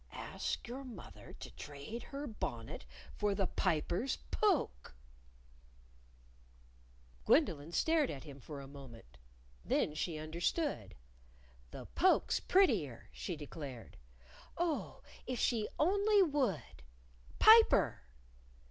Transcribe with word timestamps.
"Ask 0.33 0.67
your 0.67 0.83
mother 0.83 1.33
to 1.41 1.51
trade 1.51 2.01
her 2.01 2.25
bonnet 2.25 2.85
for 3.13 3.35
the 3.35 3.45
Piper's 3.45 4.15
poke." 4.31 4.95
Gwendolyn 7.27 7.71
stared 7.71 8.09
at 8.09 8.23
him 8.23 8.39
for 8.39 8.61
a 8.61 8.67
moment. 8.67 9.19
Then 9.63 9.93
she 9.93 10.17
understood. 10.17 10.95
"The 11.69 11.85
poke's 11.85 12.39
prettier," 12.39 13.09
she 13.11 13.35
declared. 13.35 13.95
"Oh, 14.57 15.03
if 15.27 15.37
she 15.37 15.67
only 15.77 16.23
would! 16.23 16.81
Piper!" 17.37 18.01